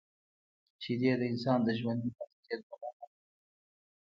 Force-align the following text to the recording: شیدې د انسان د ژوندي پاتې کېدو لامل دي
شیدې 0.83 1.11
د 1.19 1.21
انسان 1.31 1.59
د 1.63 1.69
ژوندي 1.79 2.09
پاتې 2.17 2.37
کېدو 2.45 2.69
لامل 2.81 3.09
دي 3.15 3.19